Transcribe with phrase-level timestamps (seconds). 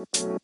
[0.00, 0.40] Assalamualaikum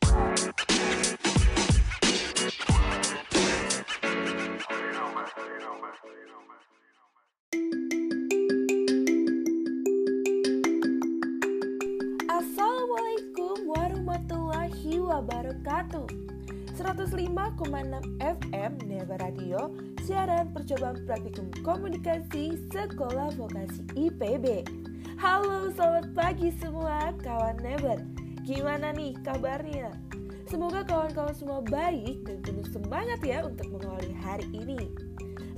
[13.64, 16.04] warahmatullahi wabarakatuh.
[16.76, 19.72] 105,6 FM Neva Radio
[20.04, 24.68] Siaran percobaan praktikum komunikasi Sekolah Vokasi IPB
[25.16, 29.90] Halo selamat pagi semua kawan Never Gimana nih kabarnya?
[30.46, 34.86] Semoga kawan-kawan semua baik dan penuh semangat ya untuk mengawali hari ini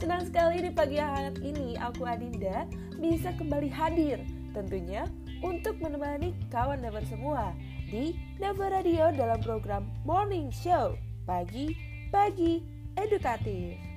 [0.00, 2.64] Senang sekali di pagi yang hangat ini aku Adinda
[2.96, 4.24] bisa kembali hadir
[4.56, 5.04] Tentunya
[5.44, 7.52] untuk menemani kawan Never semua
[7.92, 10.96] di Never Radio dalam program Morning Show
[11.28, 11.76] Pagi
[12.08, 12.64] Pagi
[12.96, 13.87] Edukatif.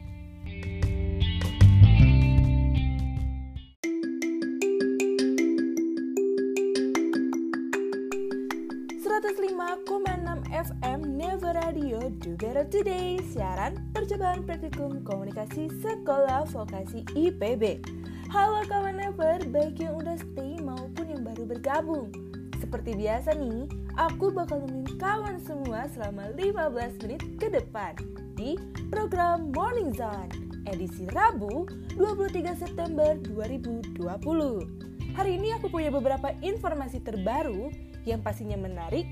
[12.01, 17.77] Radio Do Better Today Siaran percobaan praktikum komunikasi sekolah vokasi IPB
[18.33, 22.09] Halo kawan Never, baik yang udah stay maupun yang baru bergabung.
[22.57, 23.69] Seperti biasa nih,
[24.01, 27.93] aku bakal nemenin kawan semua selama 15 menit ke depan
[28.33, 28.57] Di
[28.89, 30.33] program Morning Zone
[30.73, 31.69] edisi Rabu
[32.01, 34.01] 23 September 2020
[35.13, 37.69] Hari ini aku punya beberapa informasi terbaru
[38.09, 39.05] yang pastinya menarik,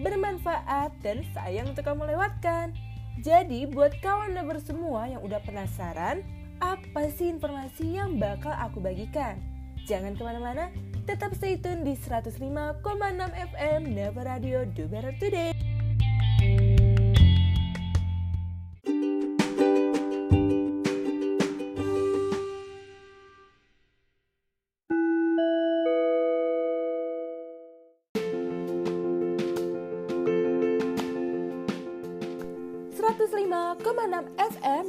[0.00, 2.72] bermanfaat, dan sayang untuk kamu lewatkan.
[3.20, 6.20] Jadi buat kawan never semua yang udah penasaran,
[6.60, 9.40] apa sih informasi yang bakal aku bagikan?
[9.86, 10.68] Jangan ke mana-mana,
[11.06, 12.82] tetap stay tune di 105,6
[13.54, 15.75] FM Never Radio Do Better Today.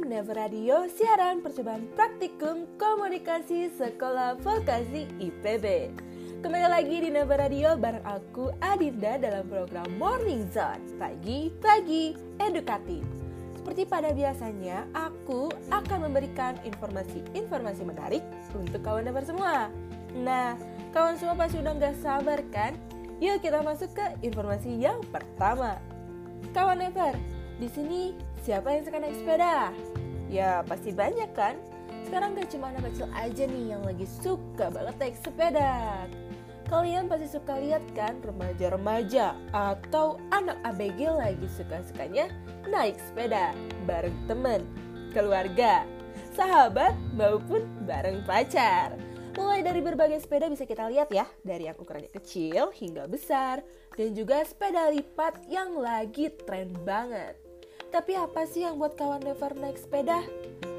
[0.08, 5.92] Never Radio siaran percobaan praktikum komunikasi sekolah vokasi IPB.
[6.40, 13.04] Kembali lagi di Never Radio bareng aku Adinda dalam program Morning Zone pagi-pagi edukatif.
[13.60, 18.24] Seperti pada biasanya, aku akan memberikan informasi-informasi menarik
[18.56, 19.68] untuk kawan Never semua.
[20.16, 20.56] Nah,
[20.96, 22.72] kawan semua pasti udah gak sabar kan?
[23.20, 25.76] Yuk kita masuk ke informasi yang pertama.
[26.56, 27.12] Kawan Never,
[27.60, 29.72] di sini siapa yang suka naik sepeda?
[30.28, 31.56] Ya pasti banyak kan?
[32.04, 36.04] Sekarang gak cuma anak kecil aja nih yang lagi suka banget naik sepeda.
[36.68, 42.28] Kalian pasti suka lihat kan remaja-remaja atau anak ABG lagi suka-sukanya
[42.68, 43.56] naik sepeda
[43.88, 44.68] bareng temen,
[45.16, 45.88] keluarga,
[46.36, 49.00] sahabat maupun bareng pacar.
[49.32, 53.64] Mulai dari berbagai sepeda bisa kita lihat ya, dari yang ukurannya kecil hingga besar,
[53.96, 57.47] dan juga sepeda lipat yang lagi tren banget.
[57.88, 60.20] Tapi apa sih yang buat kawan never naik sepeda?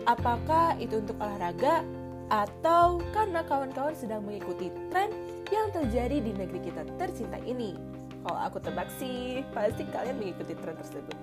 [0.06, 1.82] Apakah itu untuk olahraga
[2.30, 5.10] atau karena kawan-kawan sedang mengikuti tren
[5.50, 7.74] yang terjadi di negeri kita tercinta ini?
[8.22, 11.18] Kalau aku tebak sih, pasti kalian mengikuti tren tersebut.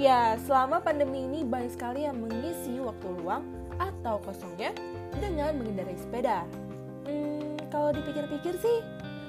[0.00, 3.44] Ya, selama pandemi ini banyak sekali yang mengisi waktu luang
[3.76, 4.72] atau kosongnya
[5.20, 6.48] dengan mengendarai sepeda.
[7.04, 8.80] Hmm, kalau dipikir-pikir sih,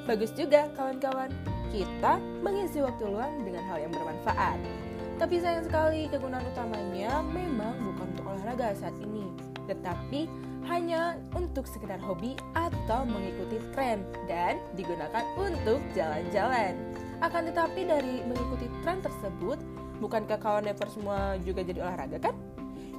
[0.07, 1.27] bagus juga kawan-kawan.
[1.75, 4.82] Kita mengisi waktu luang dengan hal yang bermanfaat.
[5.21, 9.29] Tapi sayang sekali kegunaan utamanya memang bukan untuk olahraga saat ini,
[9.69, 10.25] tetapi
[10.67, 16.75] hanya untuk sekedar hobi atau mengikuti tren dan digunakan untuk jalan-jalan.
[17.19, 19.59] Akan tetapi dari mengikuti tren tersebut,
[19.99, 22.35] bukankah kawan never semua juga jadi olahraga kan?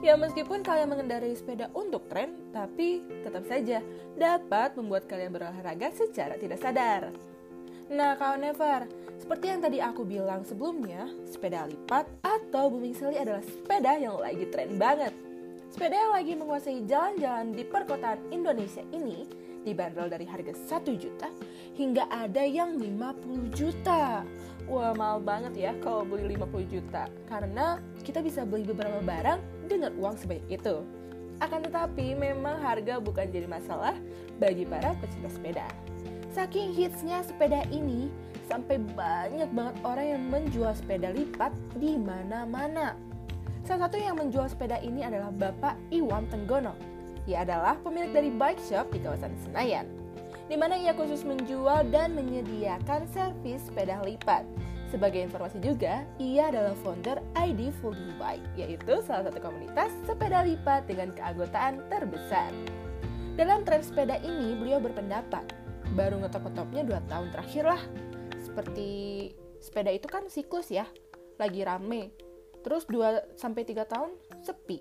[0.05, 3.81] Ya meskipun kalian mengendarai sepeda untuk tren, tapi tetap saja
[4.17, 7.09] dapat membuat kalian berolahraga secara tidak sadar.
[7.93, 8.89] Nah, kawan Never,
[9.21, 14.49] seperti yang tadi aku bilang sebelumnya, sepeda lipat atau booming seli adalah sepeda yang lagi
[14.49, 15.13] tren banget.
[15.69, 19.29] Sepeda yang lagi menguasai jalan-jalan di perkotaan Indonesia ini
[19.69, 21.29] dibanderol dari harga 1 juta
[21.77, 24.25] hingga ada yang 50 juta.
[24.65, 29.93] Wah, mahal banget ya kalau beli 50 juta karena kita bisa beli beberapa barang dengan
[30.01, 30.81] uang sebanyak itu.
[31.37, 33.93] Akan tetapi memang harga bukan jadi masalah
[34.41, 35.69] bagi para pecinta sepeda.
[36.35, 38.11] Saking hitsnya sepeda ini,
[38.51, 42.99] sampai banyak banget orang yang menjual sepeda lipat di mana-mana.
[43.63, 46.75] Salah satu yang menjual sepeda ini adalah Bapak Iwan Tenggono.
[47.31, 49.87] Ia adalah pemilik dari bike shop di kawasan Senayan,
[50.51, 54.43] di mana ia khusus menjual dan menyediakan servis sepeda lipat.
[54.91, 60.91] Sebagai informasi juga, ia adalah founder ID Folding Bike, yaitu salah satu komunitas sepeda lipat
[60.91, 62.51] dengan keanggotaan terbesar.
[63.39, 65.64] Dalam tren sepeda ini, beliau berpendapat
[65.95, 67.83] baru ngetop-ngetopnya 2 tahun terakhir lah
[68.43, 68.91] seperti
[69.63, 70.85] sepeda itu kan siklus ya,
[71.41, 72.13] lagi rame.
[72.61, 74.11] Terus 2 sampai 3 tahun
[74.45, 74.79] sepi.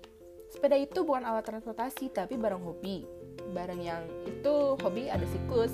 [0.52, 3.02] Sepeda itu bukan alat transportasi tapi barang hobi.
[3.50, 5.72] Barang yang itu hobi ada siklus,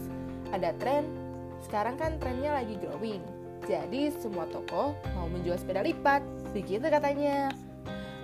[0.54, 1.04] ada tren.
[1.60, 3.20] Sekarang kan trennya lagi growing.
[3.69, 6.25] Jadi semua toko mau menjual sepeda lipat.
[6.56, 7.52] Begitu katanya.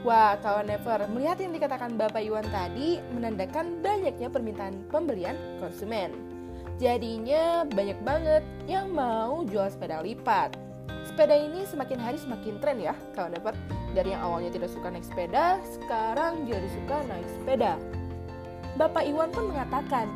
[0.06, 6.25] Wah, kawan Never, melihat yang dikatakan Bapak Iwan tadi menandakan banyaknya permintaan pembelian konsumen.
[6.76, 10.60] Jadinya banyak banget yang mau jual sepeda lipat.
[11.08, 13.56] Sepeda ini semakin hari semakin tren ya, kawan dapat
[13.96, 17.80] dari yang awalnya tidak suka naik sepeda, sekarang jadi suka naik sepeda.
[18.76, 20.12] Bapak Iwan pun mengatakan,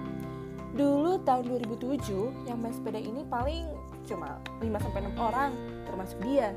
[0.76, 3.64] dulu tahun 2007 yang main sepeda ini paling
[4.04, 5.56] cuma 5-6 orang,
[5.88, 6.52] termasuk dia.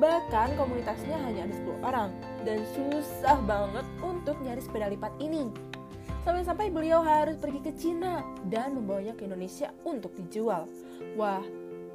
[0.00, 2.08] Bahkan komunitasnya hanya ada 10 orang,
[2.48, 5.52] dan susah banget untuk nyari sepeda lipat ini.
[6.24, 10.64] Sampai-sampai beliau harus pergi ke Cina dan membawanya ke Indonesia untuk dijual.
[11.20, 11.44] Wah,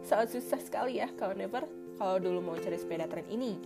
[0.06, 1.66] sangat susah sekali ya kalau never
[1.98, 3.58] kalau dulu mau cari sepeda tren ini.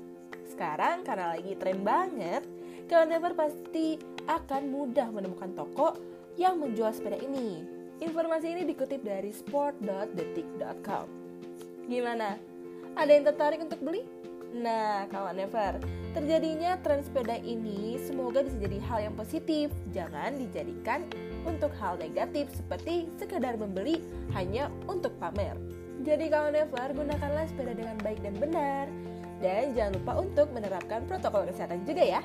[0.47, 2.47] Sekarang karena lagi tren banget,
[2.87, 5.99] kalau never pasti akan mudah menemukan toko
[6.39, 7.59] yang menjual sepeda ini.
[7.99, 11.05] Informasi ini dikutip dari sport.detik.com.
[11.91, 12.39] Gimana?
[12.95, 14.07] Ada yang tertarik untuk beli?
[14.53, 15.81] Nah, kawan Never,
[16.13, 19.73] terjadinya tren sepeda ini semoga bisa jadi hal yang positif.
[19.89, 21.09] Jangan dijadikan
[21.41, 23.97] untuk hal negatif seperti sekedar membeli
[24.37, 25.57] hanya untuk pamer.
[26.05, 28.85] Jadi kawan Never, gunakanlah sepeda dengan baik dan benar.
[29.41, 32.21] Dan jangan lupa untuk menerapkan protokol kesehatan juga ya.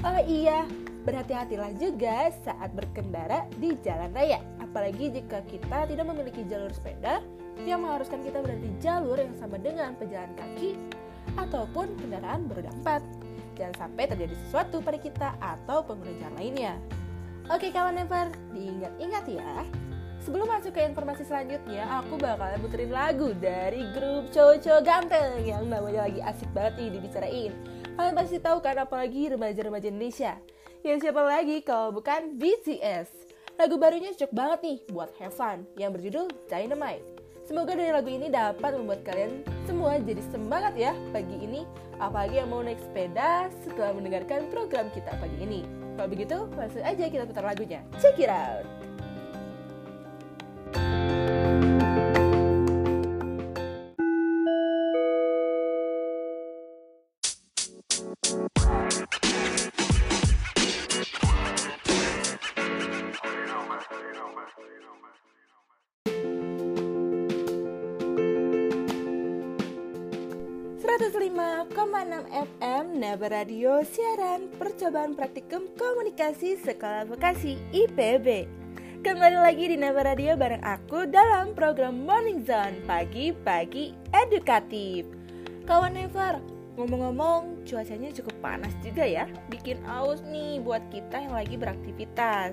[0.00, 0.64] Oh iya,
[1.04, 4.40] berhati-hatilah juga saat berkendara di jalan raya.
[4.64, 7.20] Apalagi jika kita tidak memiliki jalur sepeda
[7.68, 10.96] yang mengharuskan kita berada di jalur yang sama dengan pejalan kaki
[11.34, 13.58] ataupun kendaraan beroda 4.
[13.58, 16.74] Jangan sampai terjadi sesuatu pada kita atau pengguna jalan lainnya.
[17.50, 19.66] Oke kawan Never, diingat-ingat ya.
[20.26, 26.10] Sebelum masuk ke informasi selanjutnya, aku bakalan puterin lagu dari grup cowok-cowok ganteng yang namanya
[26.10, 27.52] lagi asik banget nih dibicarain.
[27.94, 30.34] Kalian pasti tahu kan apalagi remaja-remaja Indonesia.
[30.82, 33.06] Ya siapa lagi kalau bukan BTS.
[33.56, 37.25] Lagu barunya cocok banget nih buat have fun yang berjudul Dynamite.
[37.46, 41.62] Semoga dari lagu ini dapat membuat kalian semua jadi semangat ya pagi ini,
[42.02, 45.62] apalagi yang mau naik sepeda setelah mendengarkan program kita pagi ini.
[45.94, 47.86] Kalau begitu, langsung aja kita putar lagunya.
[48.02, 48.75] Check it out!
[71.16, 78.44] 105,6 FM Naba Radio siaran percobaan praktikum komunikasi Sekolah Vokasi IPB.
[79.00, 85.08] Kembali lagi di Naba Radio bareng aku dalam program Morning Zone pagi-pagi edukatif.
[85.64, 86.36] Kawan Never,
[86.76, 92.52] ngomong-ngomong cuacanya cukup panas juga ya, bikin aus nih buat kita yang lagi beraktivitas.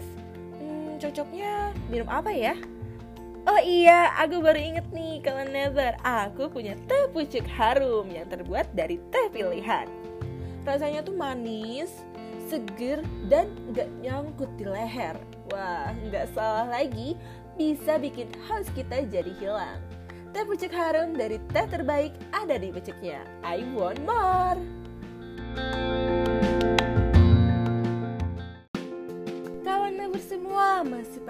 [0.63, 2.55] Hmm, cocoknya minum apa ya?
[3.43, 5.99] Oh iya, aku baru inget nih kawan Never.
[6.07, 9.83] Aku punya teh pucuk harum yang terbuat dari teh pilihan.
[10.63, 11.91] Rasanya tuh manis,
[12.47, 15.19] seger, dan gak nyangkut di leher.
[15.51, 17.19] Wah, gak salah lagi
[17.53, 19.77] Bisa bikin haus kita jadi hilang.
[20.33, 23.21] Teh pucuk harum dari teh terbaik ada di pucuknya.
[23.45, 24.57] I want more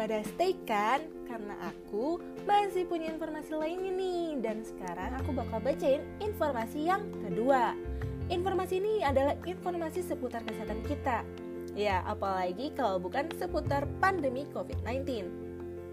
[0.04, 1.00] pada stay kan?
[1.34, 7.72] karena aku masih punya informasi lainnya nih dan sekarang aku bakal bacain informasi yang kedua.
[8.28, 11.26] Informasi ini adalah informasi seputar kesehatan kita.
[11.74, 15.26] Ya, apalagi kalau bukan seputar pandemi COVID-19.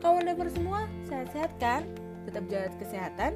[0.05, 1.89] Kawan never semua, sehat-sehat kan?
[2.29, 3.33] Tetap jaga kesehatan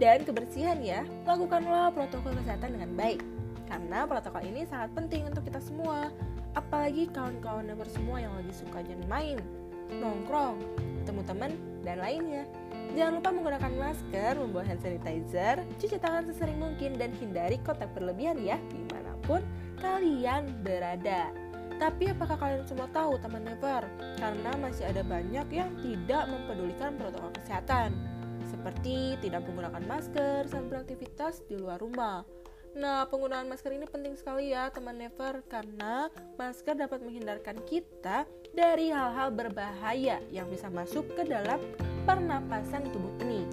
[0.00, 1.04] dan kebersihan ya.
[1.28, 3.20] Lakukanlah protokol kesehatan dengan baik.
[3.68, 6.08] Karena protokol ini sangat penting untuk kita semua.
[6.56, 9.36] Apalagi kawan-kawan never semua yang lagi suka main,
[10.00, 10.56] nongkrong,
[11.02, 12.44] ketemu teman, dan lainnya.
[12.92, 18.38] Jangan lupa menggunakan masker, membawa hand sanitizer, cuci tangan sesering mungkin, dan hindari kontak berlebihan
[18.40, 19.42] ya, di mana pun
[19.80, 21.32] kalian berada.
[21.80, 23.82] Tapi apakah kalian semua tahu teman never?
[24.20, 27.96] Karena masih ada banyak yang tidak mempedulikan protokol kesehatan,
[28.46, 32.22] seperti tidak menggunakan masker saat beraktivitas di luar rumah,
[32.72, 36.08] Nah, penggunaan masker ini penting sekali ya, teman Never, karena
[36.40, 41.56] masker dapat menghindarkan kita dari hal-hal berbahaya yang bisa masuk ke dalam
[42.04, 43.48] pernapasan tubuh ini.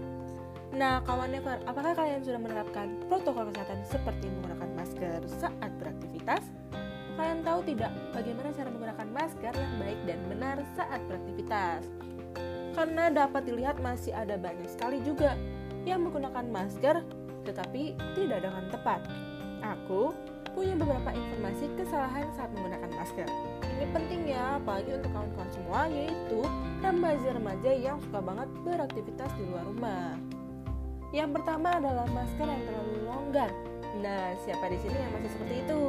[0.75, 6.43] Nah, kawan Never, apakah kalian sudah menerapkan protokol kesehatan seperti menggunakan masker saat beraktivitas?
[7.17, 11.81] Kalian tahu tidak bagaimana cara menggunakan masker yang baik dan benar saat beraktivitas?
[12.77, 15.33] Karena dapat dilihat masih ada banyak sekali juga
[15.83, 17.01] yang menggunakan masker
[17.49, 19.01] tetapi tidak dengan tepat.
[19.65, 20.13] Aku
[20.53, 23.27] punya beberapa informasi kesalahan saat menggunakan masker.
[23.79, 26.43] Ini penting ya, apalagi untuk kawan-kawan semua, yaitu
[26.83, 30.19] remaja-remaja yang suka banget beraktivitas di luar rumah.
[31.15, 33.47] Yang pertama adalah masker yang terlalu longgar.
[34.03, 35.81] Nah, siapa di sini yang masih seperti itu?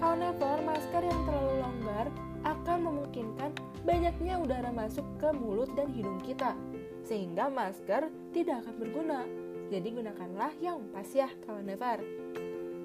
[0.00, 2.06] However, masker yang terlalu longgar
[2.40, 3.52] akan memungkinkan
[3.84, 6.56] banyaknya udara masuk ke mulut dan hidung kita,
[7.04, 9.28] sehingga masker tidak akan berguna.
[9.68, 12.00] Jadi gunakanlah yang pas ya, kawan never.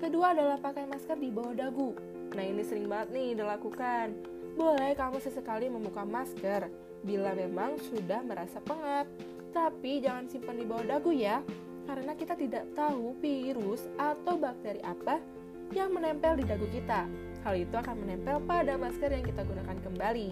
[0.03, 1.95] Kedua adalah pakai masker di bawah dagu.
[2.35, 4.11] Nah ini sering banget nih dilakukan.
[4.59, 6.67] Boleh kamu sesekali membuka masker
[7.03, 9.07] bila memang sudah merasa pengap.
[9.55, 11.39] Tapi jangan simpan di bawah dagu ya,
[11.87, 15.23] karena kita tidak tahu virus atau bakteri apa
[15.71, 17.07] yang menempel di dagu kita.
[17.47, 20.31] Hal itu akan menempel pada masker yang kita gunakan kembali.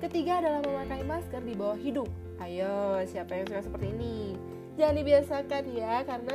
[0.00, 2.08] Ketiga adalah memakai masker di bawah hidung.
[2.40, 4.38] Ayo, siapa yang suka seperti ini?
[4.78, 6.34] Jangan dibiasakan ya, karena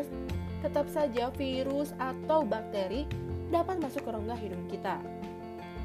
[0.61, 3.07] tetap saja virus atau bakteri
[3.53, 4.97] dapat masuk ke rongga hidung kita.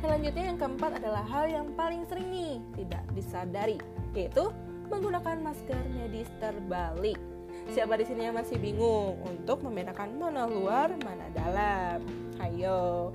[0.00, 3.78] Selanjutnya yang keempat adalah hal yang paling sering nih tidak disadari,
[4.16, 4.48] yaitu
[4.88, 7.20] menggunakan masker medis terbalik.
[7.68, 12.00] Siapa di sini yang masih bingung untuk membedakan mana luar, mana dalam?
[12.40, 13.12] Ayo.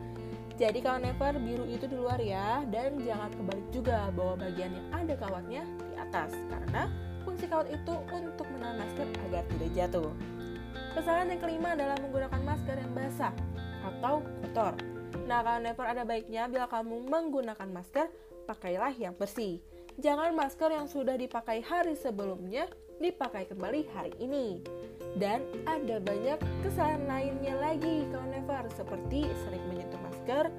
[0.53, 4.87] Jadi kalau never biru itu di luar ya dan jangan kebalik juga bahwa bagian yang
[4.93, 6.93] ada kawatnya di atas karena
[7.25, 10.13] fungsi kawat itu untuk menahan masker agar tidak jatuh.
[10.93, 13.33] Kesalahan yang kelima adalah menggunakan masker yang basah
[13.83, 14.73] atau kotor.
[15.27, 18.07] Nah, kalau never ada baiknya bila kamu menggunakan masker,
[18.49, 19.61] pakailah yang bersih.
[20.01, 22.65] Jangan masker yang sudah dipakai hari sebelumnya
[22.97, 24.63] dipakai kembali hari ini.
[25.13, 30.49] Dan ada banyak kesalahan lainnya lagi kalau never seperti sering menyentuh masker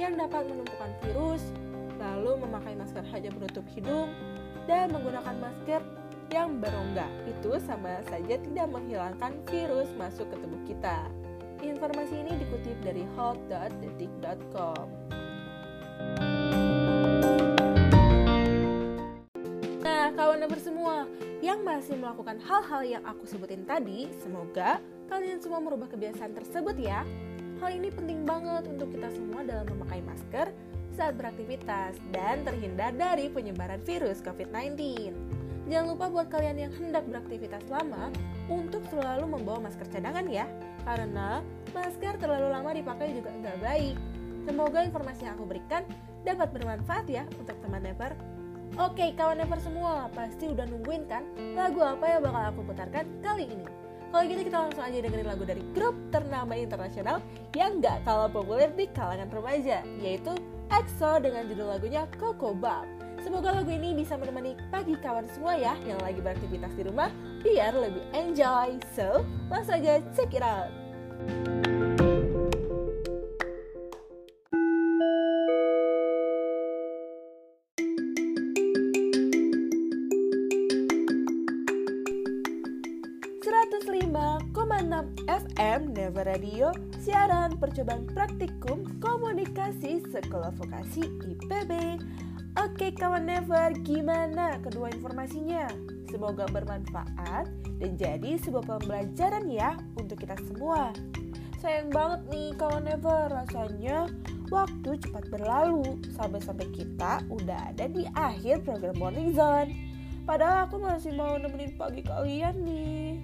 [0.00, 1.44] yang dapat menumpukan virus,
[2.00, 4.10] lalu memakai masker hanya menutup hidung,
[4.66, 5.82] dan menggunakan masker
[6.34, 7.06] yang berongga.
[7.28, 11.06] Itu sama saja tidak menghilangkan virus masuk ke tubuh kita.
[11.60, 14.86] Informasi ini dikutip dari health.detik.com.
[19.84, 21.04] Nah, kawan semua,
[21.44, 24.80] yang masih melakukan hal-hal yang aku sebutin tadi, semoga
[25.12, 27.04] kalian semua merubah kebiasaan tersebut ya.
[27.60, 30.48] Hal ini penting banget untuk kita semua dalam memakai masker
[30.96, 35.39] saat beraktivitas dan terhindar dari penyebaran virus COVID-19.
[35.70, 38.10] Jangan lupa buat kalian yang hendak beraktivitas lama
[38.50, 40.50] untuk selalu membawa masker cadangan ya,
[40.82, 43.94] karena masker terlalu lama dipakai juga nggak baik.
[44.50, 45.86] Semoga informasi yang aku berikan
[46.26, 48.18] dapat bermanfaat ya untuk teman Never.
[48.82, 51.22] Oke, kawan Never semua, pasti udah nungguin kan
[51.54, 53.66] lagu apa yang bakal aku putarkan kali ini?
[54.10, 57.22] Kalau gitu kita langsung aja dengerin lagu dari grup ternama internasional
[57.54, 60.34] yang nggak kalah populer di kalangan remaja, yaitu
[60.74, 62.90] EXO dengan judul lagunya Coco Bob.
[63.20, 67.12] Semoga lagu ini bisa menemani pagi kawan semua ya yang lagi beraktivitas di rumah
[67.44, 68.80] biar lebih enjoy.
[68.96, 70.72] So, langsung aja check it out.
[85.70, 91.70] FM Never Radio siaran percobaan praktikum komunikasi Sekolah Vokasi IPB
[92.58, 95.70] Oke kawan Never, gimana kedua informasinya?
[96.10, 97.46] Semoga bermanfaat
[97.78, 100.90] dan jadi sebuah pembelajaran ya untuk kita semua.
[101.62, 104.10] Sayang banget nih kawan Never, rasanya
[104.50, 109.70] waktu cepat berlalu sampai-sampai kita udah ada di akhir program Morning Zone.
[110.26, 113.22] Padahal aku masih mau nemenin pagi kalian nih.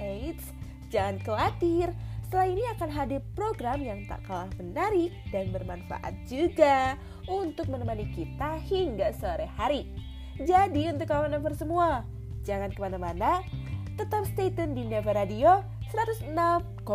[0.00, 0.48] Eits,
[0.88, 1.92] jangan khawatir,
[2.32, 6.96] setelah ini akan hadir program yang tak kalah menarik dan bermanfaat juga
[7.28, 9.84] untuk menemani kita hingga sore hari.
[10.40, 12.08] Jadi untuk kawan Never semua,
[12.40, 13.44] jangan ke mana-mana,
[14.00, 15.60] tetap stay tune di Never Radio
[15.92, 16.88] 106,5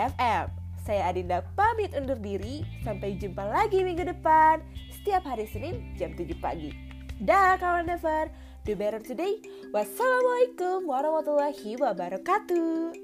[0.00, 0.44] FM.
[0.80, 6.24] Saya Adinda pamit undur diri, sampai jumpa lagi minggu depan, setiap hari Senin jam 7
[6.40, 6.72] pagi.
[7.20, 8.32] Dah kawan Never,
[8.64, 9.44] do better today.
[9.76, 13.03] Wassalamualaikum warahmatullahi wabarakatuh.